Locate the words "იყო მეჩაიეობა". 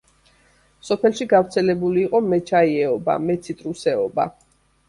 2.07-3.19